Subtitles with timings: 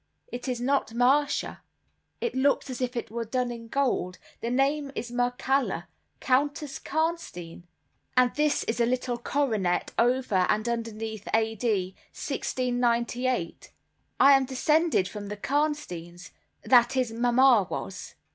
[0.31, 1.61] It is not Marcia;
[2.21, 4.17] it looks as if it was done in gold.
[4.39, 5.85] The name is Mircalla,
[6.19, 7.67] Countess Karnstein,
[8.17, 11.93] and this is a little coronet over and underneath A.D.
[12.13, 13.71] 1698.
[14.19, 16.31] I am descended from the Karnsteins;
[16.63, 18.15] that is, mamma was."